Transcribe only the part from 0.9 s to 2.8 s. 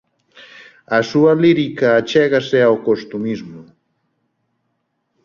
A súa lírica achégase ao